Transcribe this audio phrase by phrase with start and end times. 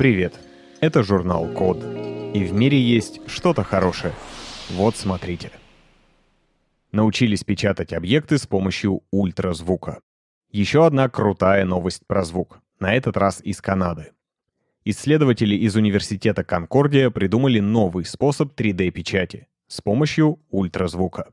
[0.00, 0.32] Привет!
[0.80, 1.76] Это журнал Код.
[2.32, 4.14] И в мире есть что-то хорошее.
[4.70, 5.50] Вот смотрите.
[6.90, 10.00] Научились печатать объекты с помощью ультразвука.
[10.50, 12.60] Еще одна крутая новость про звук.
[12.78, 14.12] На этот раз из Канады.
[14.86, 21.28] Исследователи из университета Конкордия придумали новый способ 3D-печати с помощью ультразвука.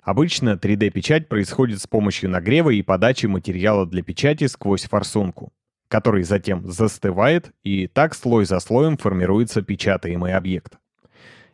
[0.00, 5.52] Обычно 3D-печать происходит с помощью нагрева и подачи материала для печати сквозь форсунку,
[5.94, 10.72] который затем застывает, и так слой за слоем формируется печатаемый объект.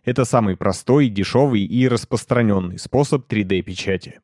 [0.02, 4.20] Это самый простой, дешевый и распространенный способ 3D-печати.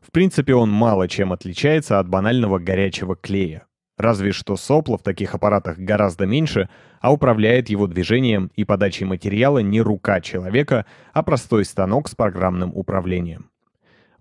[0.00, 3.66] В принципе, он мало чем отличается от банального горячего клея.
[3.98, 6.70] Разве что сопла в таких аппаратах гораздо меньше,
[7.02, 12.72] а управляет его движением и подачей материала не рука человека, а простой станок с программным
[12.74, 13.50] управлением.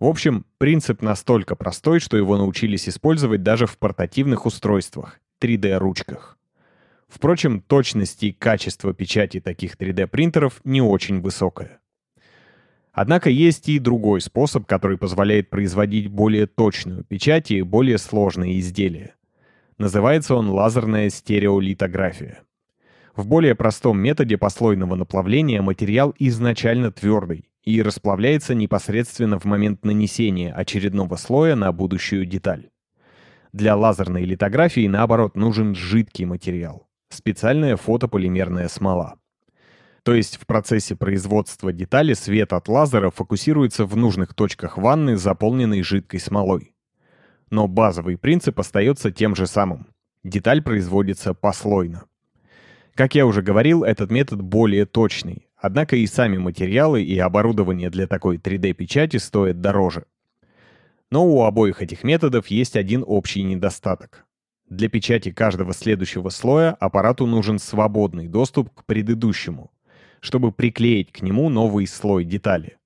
[0.03, 6.37] В общем, принцип настолько простой, что его научились использовать даже в портативных устройствах, 3D-ручках.
[7.07, 11.79] Впрочем, точность и качество печати таких 3D-принтеров не очень высокое.
[12.93, 19.15] Однако есть и другой способ, который позволяет производить более точную печать и более сложные изделия.
[19.77, 22.43] Называется он лазерная стереолитография.
[23.15, 30.53] В более простом методе послойного наплавления материал изначально твердый и расплавляется непосредственно в момент нанесения
[30.53, 32.69] очередного слоя на будущую деталь.
[33.53, 39.19] Для лазерной литографии, наоборот, нужен жидкий материал— специальная фотополимерная смола.
[40.01, 45.83] То есть в процессе производства детали свет от лазера фокусируется в нужных точках ванны, заполненной
[45.83, 46.73] жидкой смолой.
[47.51, 49.85] Но базовый принцип остается тем же самым.
[50.23, 52.05] Деталь производится послойно.
[52.95, 58.07] Как я уже говорил, этот метод более точный, однако и сами материалы и оборудование для
[58.07, 60.05] такой 3D-печати стоят дороже.
[61.13, 64.25] Но у обоих этих методов есть один общий недостаток.
[64.67, 69.69] Для печати каждого следующего слоя аппарату нужен свободный доступ к предыдущему,
[70.21, 72.77] чтобы приклеить к нему новый слой детали.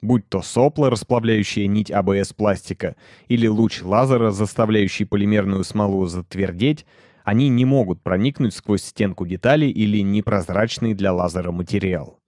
[0.00, 2.96] Будь то сопло, расплавляющее нить АБС пластика,
[3.28, 6.86] или луч лазера, заставляющий полимерную смолу затвердеть,
[7.24, 12.20] они не могут проникнуть сквозь стенку детали или непрозрачный для лазера материал.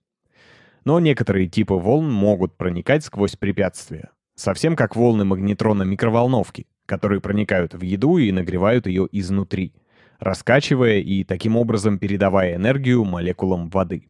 [0.84, 4.11] Но некоторые типы волн могут проникать сквозь препятствия.
[4.38, 9.75] Совсем как волны магнетрона микроволновки, которые проникают в еду и нагревают ее изнутри,
[10.21, 14.09] раскачивая и таким образом передавая энергию молекулам воды.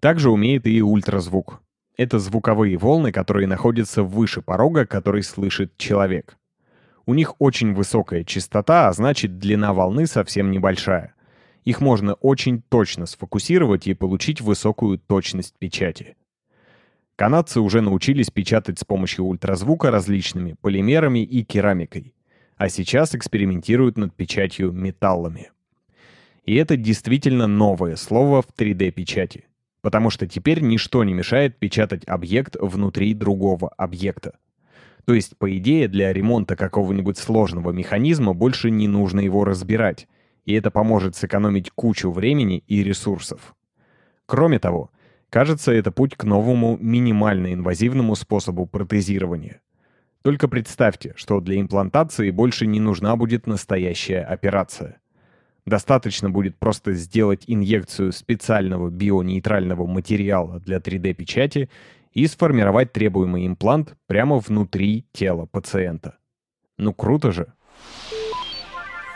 [0.00, 1.62] Также умеет и ультразвук.
[1.96, 6.36] Это звуковые волны, которые находятся выше порога, который слышит человек.
[7.06, 11.14] У них очень высокая частота, а значит длина волны совсем небольшая.
[11.64, 16.16] Их можно очень точно сфокусировать и получить высокую точность печати.
[17.16, 22.14] Канадцы уже научились печатать с помощью ультразвука различными полимерами и керамикой,
[22.58, 25.50] а сейчас экспериментируют над печатью металлами.
[26.44, 29.46] И это действительно новое слово в 3D-печати,
[29.80, 34.36] потому что теперь ничто не мешает печатать объект внутри другого объекта.
[35.06, 40.06] То есть, по идее, для ремонта какого-нибудь сложного механизма больше не нужно его разбирать,
[40.44, 43.54] и это поможет сэкономить кучу времени и ресурсов.
[44.26, 44.90] Кроме того,
[45.30, 49.60] кажется, это путь к новому минимально инвазивному способу протезирования.
[50.22, 54.98] Только представьте, что для имплантации больше не нужна будет настоящая операция.
[55.66, 61.70] Достаточно будет просто сделать инъекцию специального бионейтрального материала для 3D-печати
[62.12, 66.16] и сформировать требуемый имплант прямо внутри тела пациента.
[66.78, 67.52] Ну круто же!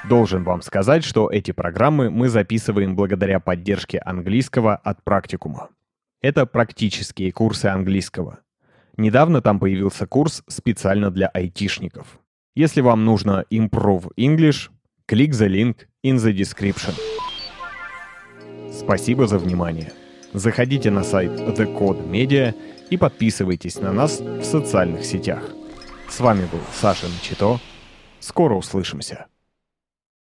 [0.09, 5.71] Должен вам сказать, что эти программы мы записываем благодаря поддержке английского от практикума.
[6.23, 8.41] Это практические курсы английского.
[8.99, 12.21] Недавно там появился курс специально для айтишников.
[12.55, 14.69] Если вам нужно Improve English,
[15.09, 16.95] click the link in the description.
[18.71, 19.93] Спасибо за внимание.
[20.35, 22.55] Заходите на сайт The Code Media
[22.91, 25.43] и подписывайтесь на нас в социальных сетях.
[26.11, 27.59] С вами был Саша Мчито.
[28.19, 29.30] Скоро услышимся.